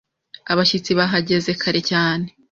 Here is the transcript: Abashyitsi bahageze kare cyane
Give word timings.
Abashyitsi 0.51 0.91
bahageze 0.99 1.51
kare 1.61 1.79
cyane 1.89 2.25